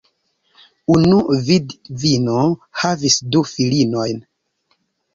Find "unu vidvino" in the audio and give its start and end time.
0.93-2.41